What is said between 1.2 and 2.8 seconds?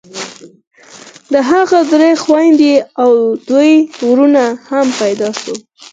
د هغه درې خويندې